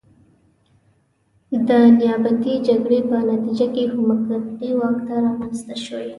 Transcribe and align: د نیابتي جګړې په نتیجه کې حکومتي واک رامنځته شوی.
د 1.67 1.69
نیابتي 1.97 2.53
جګړې 2.67 2.99
په 3.09 3.17
نتیجه 3.31 3.65
کې 3.73 3.83
حکومتي 3.93 4.69
واک 4.77 4.99
رامنځته 5.25 5.75
شوی. 5.85 6.07